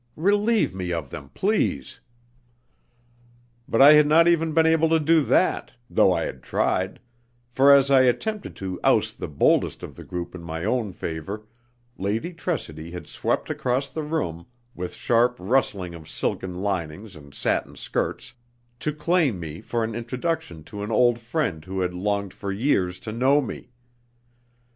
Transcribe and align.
Relieve 0.17 0.73
me 0.73 0.91
of 0.91 1.11
them, 1.11 1.29
please." 1.35 1.99
But 3.69 3.83
I 3.83 3.93
had 3.93 4.07
not 4.07 4.27
even 4.27 4.51
been 4.51 4.65
able 4.65 4.89
to 4.89 4.99
do 4.99 5.21
that, 5.25 5.73
though 5.91 6.11
I 6.11 6.23
had 6.23 6.41
tried, 6.41 6.99
for 7.51 7.71
as 7.71 7.91
I 7.91 8.01
attempted 8.01 8.55
to 8.55 8.79
oust 8.83 9.19
the 9.19 9.27
boldest 9.27 9.83
of 9.83 9.95
the 9.95 10.03
group 10.03 10.33
in 10.33 10.41
my 10.41 10.65
own 10.65 10.91
favour, 10.91 11.45
Lady 11.99 12.33
Tressidy 12.33 12.89
had 12.89 13.05
swept 13.05 13.51
across 13.51 13.89
the 13.89 14.01
room, 14.01 14.47
with 14.73 14.95
sharp 14.95 15.35
rustling 15.37 15.93
of 15.93 16.09
silken 16.09 16.51
linings 16.63 17.15
and 17.15 17.31
satin 17.31 17.75
skirts, 17.75 18.33
to 18.79 18.91
claim 18.91 19.39
me 19.39 19.61
for 19.61 19.83
an 19.83 19.93
introduction 19.93 20.63
to 20.63 20.81
"an 20.81 20.89
old 20.89 21.19
friend 21.19 21.63
who 21.65 21.81
had 21.81 21.93
longed 21.93 22.33
for 22.33 22.51
years 22.51 22.97
to 23.01 23.11
know 23.11 23.39
me." 23.39 23.69